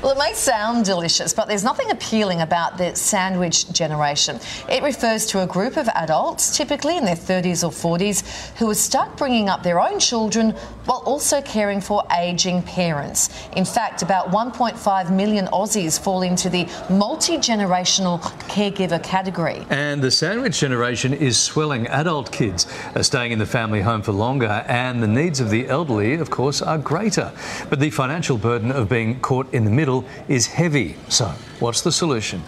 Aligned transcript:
Well, 0.00 0.12
it 0.12 0.18
may 0.18 0.32
sound 0.32 0.84
delicious, 0.84 1.34
but 1.34 1.48
there's 1.48 1.64
nothing 1.64 1.90
appealing 1.90 2.40
about 2.40 2.78
the 2.78 2.94
sandwich 2.94 3.68
generation. 3.72 4.38
It 4.68 4.84
refers 4.84 5.26
to 5.26 5.42
a 5.42 5.46
group 5.46 5.76
of 5.76 5.88
adults, 5.88 6.56
typically 6.56 6.96
in 6.96 7.04
their 7.04 7.16
30s 7.16 7.64
or 7.64 7.72
40s, 7.72 8.56
who 8.58 8.70
are 8.70 8.76
stuck 8.76 9.16
bringing 9.16 9.48
up 9.48 9.64
their 9.64 9.80
own 9.80 9.98
children 9.98 10.52
while 10.84 11.02
also 11.04 11.42
caring 11.42 11.80
for 11.80 12.04
ageing 12.16 12.62
parents. 12.62 13.28
In 13.56 13.64
fact, 13.64 14.02
about 14.02 14.30
1.5 14.30 15.10
million 15.10 15.46
Aussies 15.46 15.98
fall 15.98 16.22
into 16.22 16.48
the 16.48 16.68
multi 16.88 17.36
generational 17.36 18.20
caregiver 18.48 19.02
category. 19.02 19.66
And 19.68 20.00
the 20.00 20.12
sandwich 20.12 20.60
generation 20.60 21.12
is 21.12 21.36
swelling. 21.40 21.88
Adult 21.88 22.30
kids 22.30 22.68
are 22.94 23.02
staying 23.02 23.32
in 23.32 23.40
the 23.40 23.46
family 23.46 23.80
home 23.80 24.02
for 24.02 24.12
longer, 24.12 24.64
and 24.68 25.02
the 25.02 25.08
needs 25.08 25.40
of 25.40 25.50
the 25.50 25.66
elderly, 25.66 26.14
of 26.14 26.30
course, 26.30 26.62
are 26.62 26.78
greater. 26.78 27.32
But 27.68 27.80
the 27.80 27.90
financial 27.90 28.38
burden 28.38 28.70
of 28.70 28.88
being 28.88 29.18
caught 29.20 29.52
in 29.52 29.64
the 29.64 29.70
middle 29.72 29.87
is 30.28 30.46
heavy. 30.46 30.96
So, 31.08 31.26
what's 31.60 31.80
the 31.80 31.92
solution? 31.92 32.42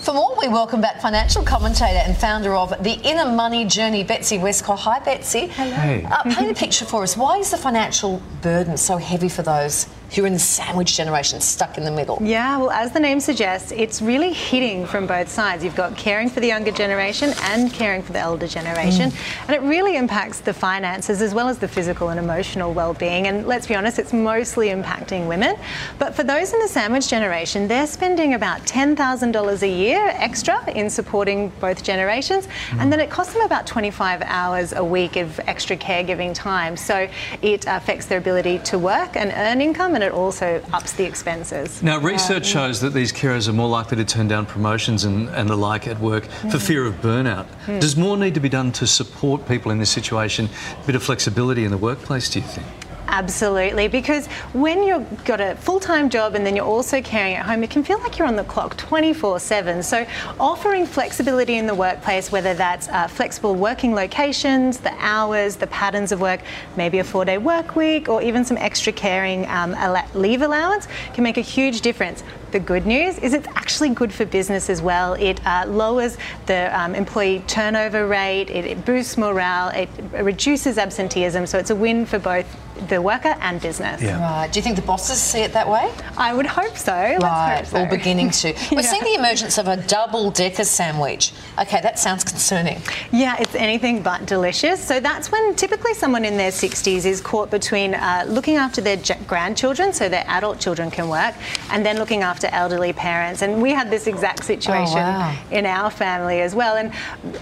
For 0.00 0.12
more, 0.12 0.34
we 0.40 0.48
welcome 0.48 0.80
back 0.80 1.00
financial 1.00 1.44
commentator 1.44 2.00
and 2.04 2.16
founder 2.16 2.54
of 2.54 2.70
The 2.82 2.94
Inner 3.04 3.30
Money 3.30 3.64
Journey, 3.64 4.02
Betsy 4.02 4.36
Westcott. 4.36 4.80
Hi, 4.80 4.98
Betsy. 4.98 5.46
Hello. 5.46 5.70
Hey. 5.70 6.04
Uh, 6.04 6.22
paint 6.24 6.50
a 6.50 6.54
picture 6.54 6.84
for 6.84 7.02
us. 7.02 7.16
Why 7.16 7.38
is 7.38 7.50
the 7.50 7.56
financial 7.56 8.20
burden 8.40 8.76
so 8.76 8.96
heavy 8.96 9.28
for 9.28 9.42
those 9.42 9.86
who 10.14 10.24
are 10.24 10.26
in 10.26 10.32
the 10.32 10.38
sandwich 10.38 10.96
generation, 10.96 11.40
stuck 11.40 11.78
in 11.78 11.84
the 11.84 11.90
middle? 11.90 12.18
Yeah, 12.20 12.58
well, 12.58 12.70
as 12.70 12.92
the 12.92 13.00
name 13.00 13.20
suggests, 13.20 13.72
it's 13.72 14.02
really 14.02 14.32
hitting 14.32 14.86
from 14.86 15.06
both 15.06 15.28
sides. 15.28 15.64
You've 15.64 15.76
got 15.76 15.96
caring 15.96 16.28
for 16.28 16.40
the 16.40 16.46
younger 16.46 16.70
generation 16.70 17.32
and 17.42 17.72
caring 17.72 18.02
for 18.02 18.12
the 18.12 18.18
elder 18.18 18.46
generation. 18.46 19.10
Mm. 19.10 19.48
And 19.48 19.56
it 19.56 19.62
really 19.62 19.96
impacts 19.96 20.40
the 20.40 20.52
finances 20.52 21.22
as 21.22 21.34
well 21.34 21.48
as 21.48 21.58
the 21.58 21.68
physical 21.68 22.10
and 22.10 22.20
emotional 22.20 22.74
well-being. 22.74 23.26
And 23.26 23.46
let's 23.46 23.66
be 23.66 23.74
honest, 23.74 23.98
it's 23.98 24.12
mostly 24.12 24.68
impacting 24.68 25.26
women. 25.28 25.56
But 25.98 26.14
for 26.14 26.24
those 26.24 26.52
in 26.52 26.60
the 26.60 26.68
sandwich 26.68 27.08
generation, 27.08 27.66
they're 27.66 27.86
spending 27.86 28.34
about 28.34 28.60
$10,000 28.62 29.62
a 29.62 29.68
year 29.68 30.08
extra 30.14 30.70
in 30.72 30.90
supporting 30.90 31.50
both 31.60 31.82
generations, 31.82 32.46
mm. 32.46 32.80
and 32.80 32.92
then 32.92 33.00
it 33.00 33.10
costs 33.10 33.32
them 33.32 33.42
about 33.42 33.66
25 33.66 34.22
hours 34.22 34.72
a 34.72 34.84
week 34.84 35.16
of 35.16 35.40
extra 35.46 35.76
caregiving 35.76 36.34
time. 36.34 36.76
So 36.76 37.08
it 37.40 37.64
affects 37.66 38.06
their 38.06 38.18
ability 38.18 38.58
to 38.60 38.78
work 38.78 39.16
and 39.16 39.32
earn 39.34 39.60
income, 39.60 39.94
and 39.94 40.01
it 40.02 40.12
also 40.12 40.62
ups 40.72 40.92
the 40.92 41.04
expenses. 41.04 41.82
Now, 41.82 41.98
research 41.98 42.48
yeah. 42.48 42.66
shows 42.66 42.80
that 42.80 42.90
these 42.90 43.12
carers 43.12 43.48
are 43.48 43.52
more 43.52 43.68
likely 43.68 43.96
to 43.98 44.04
turn 44.04 44.28
down 44.28 44.46
promotions 44.46 45.04
and, 45.04 45.28
and 45.30 45.48
the 45.48 45.56
like 45.56 45.86
at 45.86 45.98
work 46.00 46.24
mm. 46.24 46.50
for 46.50 46.58
fear 46.58 46.84
of 46.84 46.94
burnout. 46.96 47.46
Mm. 47.66 47.80
Does 47.80 47.96
more 47.96 48.16
need 48.16 48.34
to 48.34 48.40
be 48.40 48.48
done 48.48 48.72
to 48.72 48.86
support 48.86 49.46
people 49.46 49.70
in 49.70 49.78
this 49.78 49.90
situation? 49.90 50.48
A 50.82 50.86
bit 50.86 50.94
of 50.94 51.02
flexibility 51.02 51.64
in 51.64 51.70
the 51.70 51.78
workplace, 51.78 52.28
do 52.28 52.40
you 52.40 52.46
think? 52.46 52.66
Absolutely, 53.08 53.88
because 53.88 54.26
when 54.54 54.82
you've 54.82 55.24
got 55.24 55.40
a 55.40 55.54
full 55.56 55.80
time 55.80 56.08
job 56.08 56.34
and 56.34 56.46
then 56.46 56.56
you're 56.56 56.64
also 56.64 57.02
caring 57.02 57.34
at 57.34 57.44
home, 57.44 57.62
it 57.62 57.70
can 57.70 57.84
feel 57.84 57.98
like 57.98 58.18
you're 58.18 58.28
on 58.28 58.36
the 58.36 58.44
clock 58.44 58.76
24 58.76 59.38
7. 59.38 59.82
So, 59.82 60.06
offering 60.40 60.86
flexibility 60.86 61.56
in 61.56 61.66
the 61.66 61.74
workplace, 61.74 62.32
whether 62.32 62.54
that's 62.54 62.88
uh, 62.88 63.08
flexible 63.08 63.54
working 63.54 63.94
locations, 63.94 64.78
the 64.78 64.94
hours, 64.98 65.56
the 65.56 65.66
patterns 65.66 66.12
of 66.12 66.20
work, 66.20 66.40
maybe 66.76 67.00
a 67.00 67.04
four 67.04 67.24
day 67.24 67.38
work 67.38 67.76
week, 67.76 68.08
or 68.08 68.22
even 68.22 68.44
some 68.44 68.56
extra 68.56 68.92
caring 68.92 69.46
um, 69.48 69.76
leave 70.14 70.42
allowance, 70.42 70.88
can 71.12 71.24
make 71.24 71.36
a 71.36 71.42
huge 71.42 71.80
difference. 71.80 72.22
The 72.52 72.60
good 72.60 72.86
news 72.86 73.18
is 73.18 73.32
it's 73.32 73.48
actually 73.48 73.90
good 73.90 74.12
for 74.12 74.26
business 74.26 74.68
as 74.68 74.82
well. 74.82 75.14
It 75.14 75.44
uh, 75.46 75.64
lowers 75.66 76.18
the 76.46 76.78
um, 76.78 76.94
employee 76.94 77.42
turnover 77.46 78.06
rate, 78.06 78.50
it, 78.50 78.66
it 78.66 78.84
boosts 78.84 79.16
morale, 79.16 79.68
it 79.68 79.88
reduces 80.12 80.76
absenteeism, 80.76 81.46
so 81.46 81.58
it's 81.58 81.70
a 81.70 81.76
win 81.76 82.04
for 82.04 82.18
both 82.18 82.46
the 82.88 83.00
worker 83.00 83.36
and 83.40 83.60
business. 83.60 84.00
Yeah. 84.02 84.20
Right. 84.20 84.52
Do 84.52 84.58
you 84.58 84.62
think 84.62 84.76
the 84.76 84.82
bosses 84.82 85.20
see 85.20 85.40
it 85.40 85.52
that 85.52 85.68
way? 85.68 85.92
I 86.16 86.34
would 86.34 86.46
hope 86.46 86.76
so. 86.76 86.92
Right. 86.92 87.58
Hope 87.58 87.66
so. 87.66 87.82
Or 87.82 87.86
beginning 87.86 88.30
to. 88.30 88.52
We're 88.72 88.82
seeing 88.82 89.04
the 89.04 89.14
emergence 89.14 89.58
of 89.58 89.68
a 89.68 89.76
double 89.76 90.30
decker 90.30 90.64
sandwich. 90.64 91.32
Okay, 91.58 91.80
that 91.80 91.98
sounds 91.98 92.24
concerning. 92.24 92.80
Yeah, 93.12 93.36
it's 93.38 93.54
anything 93.54 94.02
but 94.02 94.26
delicious. 94.26 94.82
So 94.82 95.00
that's 95.00 95.30
when 95.30 95.54
typically 95.54 95.94
someone 95.94 96.24
in 96.24 96.36
their 96.36 96.50
60s 96.50 97.04
is 97.04 97.20
caught 97.20 97.50
between 97.50 97.94
uh, 97.94 98.24
looking 98.28 98.56
after 98.56 98.80
their 98.80 98.98
grandchildren, 99.26 99.92
so 99.92 100.08
their 100.08 100.24
adult 100.28 100.58
children 100.60 100.90
can 100.90 101.08
work, 101.08 101.34
and 101.70 101.84
then 101.84 101.98
looking 101.98 102.22
after 102.22 102.48
elderly 102.48 102.92
parents. 102.92 103.42
And 103.42 103.60
we 103.60 103.70
had 103.70 103.90
this 103.90 104.06
exact 104.06 104.44
situation 104.44 104.98
oh, 104.98 105.18
wow. 105.18 105.38
in 105.50 105.66
our 105.66 105.90
family 105.90 106.40
as 106.40 106.54
well. 106.54 106.76
And 106.76 106.92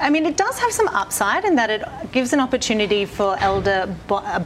I 0.00 0.10
mean, 0.10 0.26
it 0.26 0.36
does 0.36 0.58
have 0.58 0.72
some 0.72 0.88
upside 0.88 1.44
in 1.44 1.54
that 1.56 1.70
it 1.70 1.82
gives 2.12 2.32
an 2.32 2.40
opportunity 2.40 3.04
for 3.04 3.36
elder 3.38 3.94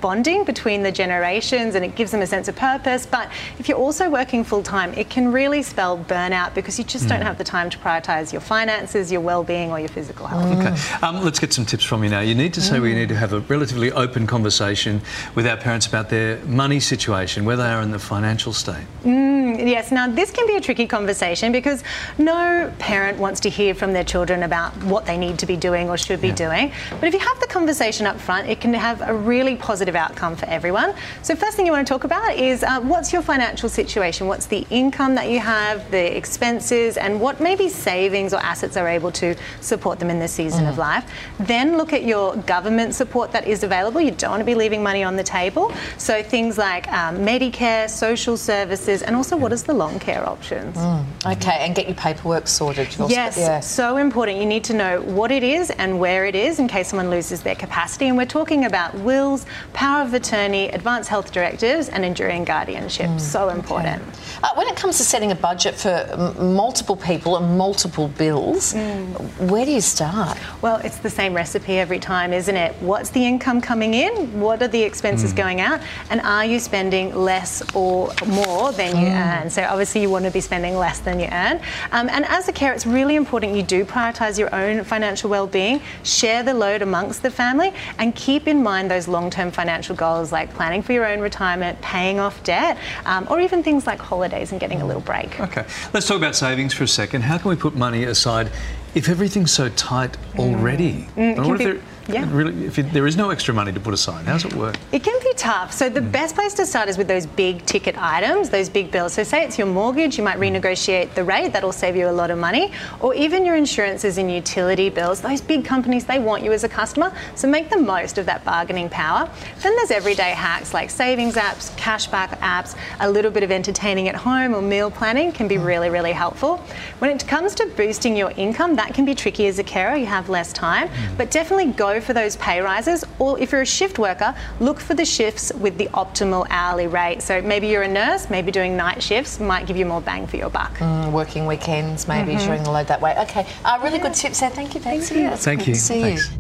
bonding 0.00 0.44
between 0.44 0.74
the 0.83 0.93
generations 0.93 1.75
and 1.75 1.85
it 1.85 1.95
gives 1.95 2.11
them 2.11 2.23
a 2.23 2.27
sense 2.27 2.49
of 2.49 2.57
purpose. 2.57 3.07
But 3.07 3.31
if 3.59 3.69
you're 3.69 3.79
also 3.79 4.11
working 4.11 4.45
full 4.45 4.62
time, 4.62 4.93
it 4.95 5.11
can 5.11 5.33
really 5.33 5.62
spell 5.62 5.99
burnout 5.99 6.55
because 6.55 6.79
you 6.79 6.85
just 6.85 7.07
mm. 7.07 7.11
don't 7.11 7.23
have 7.23 7.39
the 7.39 7.45
time 7.45 7.71
to 7.71 7.79
prioritise 7.79 8.33
your 8.33 8.41
finances, 8.41 9.12
your 9.12 9.21
well-being, 9.21 9.71
or 9.71 9.79
your 9.79 9.89
physical 9.89 10.27
health. 10.27 10.45
Mm. 10.45 10.73
Okay, 10.73 11.07
um, 11.07 11.25
let's 11.25 11.39
get 11.39 11.53
some 11.53 11.65
tips 11.65 11.85
from 11.85 12.03
you 12.05 12.11
now. 12.11 12.21
You 12.21 12.35
need 12.35 12.55
to 12.55 12.61
say 12.61 12.77
mm. 12.77 12.83
we 12.83 12.95
need 12.95 13.09
to 13.11 13.17
have 13.17 13.33
a 13.33 13.41
relatively 13.41 13.93
open 13.93 14.27
conversation 14.27 15.01
with 15.35 15.47
our 15.47 15.57
parents 15.57 15.87
about 15.87 16.09
their 16.11 16.39
money 16.47 16.81
situation, 16.81 17.45
where 17.45 17.56
they 17.56 17.69
are 17.69 17.83
in 17.83 17.91
the 17.91 17.99
financial 17.99 18.53
state. 18.53 18.87
Mm, 19.05 19.44
yes. 19.59 19.91
Now 19.93 20.09
this 20.09 20.31
can 20.31 20.47
be 20.47 20.57
a 20.57 20.61
tricky 20.61 20.87
conversation 20.87 21.53
because 21.53 21.83
no 22.19 22.73
parent 22.79 23.19
wants 23.19 23.41
to 23.41 23.51
hear 23.51 23.75
from 23.75 23.93
their 23.93 24.05
children 24.05 24.43
about 24.43 24.73
what 24.85 25.07
they 25.07 25.17
need 25.17 25.39
to 25.39 25.47
be 25.47 25.57
doing 25.57 25.89
or 25.89 25.97
should 25.97 26.21
be 26.21 26.29
yeah. 26.29 26.35
doing. 26.35 26.73
But 27.01 27.05
if 27.05 27.15
you 27.15 27.21
have 27.21 27.41
the 27.41 27.47
conversation 27.47 28.07
up 28.07 28.19
front, 28.19 28.49
it 28.49 28.61
can 28.61 28.75
have 28.75 29.01
a 29.03 29.15
really 29.15 29.57
positive 29.57 29.97
outcome 29.97 30.37
for 30.37 30.47
everyone 30.47 30.65
everyone. 30.65 30.95
So 31.23 31.37
first 31.37 31.57
thing 31.57 31.67
you 31.67 31.73
want 31.73 31.87
to 31.87 31.93
talk 31.93 32.05
about 32.05 32.37
is 32.37 32.63
uh, 32.63 32.81
what's 32.81 33.13
your 33.13 33.21
financial 33.23 33.69
situation? 33.69 34.27
What's 34.27 34.47
the 34.47 34.67
income 34.71 35.15
that 35.15 35.29
you 35.29 35.41
have, 35.41 35.91
the 35.91 36.17
expenses, 36.17 36.97
and 36.97 37.21
what 37.21 37.39
maybe 37.41 37.69
savings 37.69 38.33
or 38.33 38.41
assets 38.41 38.77
are 38.77 38.89
able 38.89 39.13
to 39.13 39.37
support 39.61 39.99
them 39.99 40.11
in 40.11 40.19
this 40.19 40.33
season 40.33 40.65
mm. 40.65 40.71
of 40.71 40.79
life. 40.79 41.05
Then 41.39 41.77
look 41.77 41.93
at 41.93 42.05
your 42.05 42.37
government 42.37 42.95
support 42.95 43.31
that 43.33 43.47
is 43.47 43.63
available. 43.63 44.01
You 44.01 44.13
don't 44.13 44.31
want 44.31 44.41
to 44.41 44.47
be 44.47 44.55
leaving 44.55 44.83
money 44.83 45.05
on 45.05 45.17
the 45.17 45.23
table. 45.23 45.73
So 45.99 46.23
things 46.23 46.57
like 46.57 46.91
um, 46.91 47.19
Medicare, 47.19 47.91
social 47.91 48.37
services, 48.37 49.03
and 49.03 49.15
also 49.15 49.37
what 49.44 49.53
is 49.53 49.62
the 49.65 49.75
long 49.75 49.99
care 49.99 50.27
options. 50.27 50.75
Mm. 50.75 51.05
Okay, 51.37 51.59
and 51.60 51.75
get 51.75 51.87
your 51.87 51.94
paperwork 51.97 52.49
sorted. 52.49 52.88
Yes, 53.09 53.37
yeah. 53.37 53.60
so 53.60 53.99
important. 53.99 54.38
You 54.38 54.47
need 54.47 54.65
to 54.65 54.72
know 54.72 55.03
what 55.03 55.31
it 55.31 55.43
is 55.43 55.69
and 55.69 56.00
where 56.00 56.25
it 56.25 56.34
is 56.34 56.59
in 56.59 56.66
case 56.66 56.88
someone 56.88 57.10
loses 57.10 57.43
their 57.43 57.55
capacity. 57.55 58.09
And 58.09 58.16
we're 58.16 58.25
talking 58.25 58.65
about 58.65 58.94
wills, 58.94 59.44
power 59.75 60.03
of 60.03 60.15
attorney, 60.15 60.71
advanced 60.71 61.10
health 61.10 61.31
directives, 61.31 61.91
and 61.91 62.06
enduring 62.06 62.44
guardianship. 62.44 63.10
Mm, 63.10 63.21
so 63.21 63.50
important. 63.50 64.00
Okay. 64.03 64.19
Uh, 64.43 64.55
when 64.55 64.66
it 64.66 64.77
comes 64.77 64.97
to 64.97 65.05
setting 65.05 65.31
a 65.31 65.34
budget 65.34 65.75
for 65.75 65.91
m- 65.91 66.55
multiple 66.55 66.97
people 66.97 67.37
and 67.37 67.59
multiple 67.59 68.09
bills, 68.09 68.72
mm. 68.72 69.50
where 69.50 69.66
do 69.66 69.72
you 69.72 69.82
start? 69.82 70.38
Well, 70.62 70.78
it's 70.78 70.99
the 70.99 71.11
same 71.11 71.34
recipe 71.34 71.75
every 71.78 71.99
time, 71.99 72.32
isn't 72.32 72.56
it? 72.56 72.75
What's 72.81 73.11
the 73.11 73.22
income 73.26 73.61
coming 73.61 73.93
in? 73.93 74.41
What 74.41 74.62
are 74.62 74.69
the 74.69 74.82
expenses 74.82 75.34
mm. 75.34 75.37
going 75.37 75.61
out? 75.61 75.82
And 76.09 76.22
are 76.22 76.47
you 76.47 76.59
spending 76.59 77.15
less 77.15 77.62
or 77.75 78.11
more 78.26 78.72
than 78.72 78.97
you 78.97 79.09
mm. 79.09 79.34
Earn? 79.34 79.50
So 79.50 79.62
obviously 79.65 80.00
you 80.00 80.11
want 80.11 80.25
to 80.25 80.31
be 80.31 80.41
spending 80.41 80.77
less 80.77 81.00
than 81.00 81.19
you 81.19 81.28
earn. 81.31 81.61
Um, 81.93 82.09
and 82.09 82.25
as 82.27 82.49
a 82.49 82.53
carer, 82.53 82.75
it's 82.75 82.87
really 82.87 83.17
important 83.17 83.55
you 83.55 83.62
do 83.62 83.84
prioritise 83.84 84.39
your 84.39 84.55
own 84.55 84.84
financial 84.84 85.31
well-being, 85.31 85.81
share 86.03 86.43
the 86.43 86.55
load 86.55 86.83
amongst 86.83 87.22
the 87.22 87.31
family, 87.31 87.73
and 87.99 88.15
keep 88.15 88.47
in 88.49 88.62
mind 88.62 88.91
those 88.91 89.09
long-term 89.09 89.50
financial 89.50 89.94
goals 89.94 90.33
like 90.33 90.53
planning 90.55 90.83
for 90.83 90.93
your 90.93 91.06
own 91.06 91.21
retirement, 91.21 91.81
paying 91.81 92.19
off 92.19 92.43
debt, 92.44 92.78
um, 93.06 93.27
or 93.31 93.41
even 93.41 93.62
things 93.62 93.87
like 93.87 93.99
holidays 93.99 94.53
and 94.53 94.61
getting 94.61 94.81
a 94.81 94.87
little 94.87 95.03
break. 95.03 95.41
Okay, 95.41 95.65
let's 95.93 96.06
talk 96.06 96.17
about 96.17 96.37
savings 96.37 96.73
for 96.73 96.84
a 96.84 96.89
second. 96.89 97.23
How 97.23 97.39
can 97.39 97.50
we 97.50 97.56
put 97.56 97.75
money 97.75 98.05
aside 98.05 98.50
if 98.94 99.09
everything's 99.09 99.50
so 99.50 99.69
tight 99.71 100.17
already? 100.39 101.09
Mm. 101.17 101.37
Mm, 101.37 101.83
yeah. 102.09 102.29
Really, 102.31 102.67
if 102.67 102.77
there 102.77 103.07
is 103.07 103.17
no 103.17 103.31
extra 103.31 103.55
money 103.55 103.73
to 103.73 103.81
put 103.81 103.95
aside, 103.95 104.27
how 104.27 104.35
does 104.35 104.45
it 104.45 104.55
work? 104.55 104.77
It 104.93 105.03
can 105.03 105.19
be 105.23 105.33
tough. 105.35 105.73
So 105.73 105.89
the 105.89 106.01
mm. 106.01 106.13
best 106.13 106.35
place 106.35 106.55
to 106.55 106.67
start 106.67 106.89
is 106.89 106.99
with 106.99 107.09
those 107.09 107.27
big 107.27 107.65
ticket 107.67 107.97
items, 107.99 108.51
those 108.51 108.69
big 108.69 108.91
bills. 108.91 109.15
So 109.15 109.23
say 109.23 109.45
it's 109.45 109.59
your 109.59 109.67
mortgage, 109.67 110.19
you 110.19 110.25
might 110.25 110.39
renegotiate 110.39 111.15
the 111.15 111.25
rate. 111.25 111.53
That'll 111.53 111.73
save 111.73 111.97
you 111.97 112.09
a 112.09 112.12
lot 112.12 112.31
of 112.31 112.39
money. 112.39 112.73
Or 113.01 113.15
even 113.15 113.45
your 113.45 113.56
insurances 113.56 114.19
and 114.19 114.31
utility 114.31 114.91
bills. 114.91 115.21
Those 115.21 115.41
big 115.41 115.65
companies, 115.65 116.05
they 116.05 116.19
want 116.19 116.43
you 116.43 116.53
as 116.53 116.65
a 116.65 116.69
customer. 116.69 117.12
So 117.35 117.49
make 117.49 117.71
the 117.71 117.79
most 117.79 118.19
of 118.19 118.27
that 118.27 118.45
bargaining 118.45 118.89
power. 118.89 119.29
Then 119.62 119.75
there's 119.77 119.91
everyday 119.91 120.31
hacks 120.31 120.75
like 120.75 120.91
savings 120.91 121.35
apps, 121.37 121.75
cashback 121.77 122.39
apps, 122.41 122.77
a 123.00 123.11
little 123.11 123.31
bit 123.31 123.43
of 123.43 123.50
entertaining 123.50 124.09
at 124.09 124.15
home 124.15 124.55
or 124.55 124.62
meal 124.62 124.91
planning 124.91 125.33
can 125.33 125.49
be 125.49 125.57
mm. 125.57 125.65
really, 125.65 125.91
really 125.91 126.12
helpful. 126.12 126.59
When 126.99 127.11
it 127.11 127.27
comes 127.27 127.55
to 127.57 127.67
boosting 127.77 128.17
your 128.17 128.33
income, 128.33 128.77
that 128.77 128.95
can 128.95 129.05
be 129.05 129.15
tricky 129.15 129.47
as 129.47 129.59
a 129.59 129.65
carer. 129.65 129.97
You 129.97 130.07
have 130.07 130.29
less 130.29 130.53
time. 130.53 130.89
Mm. 130.89 131.17
But 131.17 131.31
definitely 131.31 131.73
go 131.73 131.94
for 132.00 132.12
those 132.12 132.37
pay 132.37 132.61
rises, 132.61 133.05
or 133.19 133.38
if 133.38 133.52
you're 133.52 133.62
a 133.62 133.67
shift 133.67 133.99
worker, 133.99 134.35
look 134.61 134.81
for 134.81 134.94
the 134.94 135.05
shifts 135.05 135.52
with 135.55 135.79
the 135.79 135.87
optimal 135.88 136.46
hourly 136.50 136.87
rate. 136.87 137.23
So 137.23 137.41
maybe 137.43 137.69
you're 137.69 137.82
a 137.82 137.88
nurse, 137.88 138.31
maybe 138.31 138.50
doing 138.50 138.76
night 138.76 139.02
shifts 139.02 139.41
might 139.41 139.67
give 139.67 139.76
you 139.76 139.87
more 139.87 140.00
bang 140.00 140.26
for 140.26 140.37
your 140.37 140.50
buck. 140.50 140.76
Mm, 140.79 141.12
working 141.12 141.46
weekends, 141.46 142.08
maybe 142.08 142.32
mm-hmm. 142.32 142.46
sharing 142.46 142.62
the 142.62 142.70
load 142.70 142.87
that 142.88 143.00
way. 143.00 143.17
Okay, 143.19 143.46
uh, 143.64 143.79
really 143.82 143.96
yeah. 143.96 144.02
good 144.02 144.14
tips 144.14 144.41
there. 144.41 144.50
Thank 144.50 144.75
you, 144.75 144.81
Betsy. 144.81 145.14
Thank 145.14 145.31
you. 145.31 145.37
Thank 145.37 145.67
you. 145.69 145.75
See 145.75 146.00
Thanks. 146.00 146.31
you. 146.32 146.38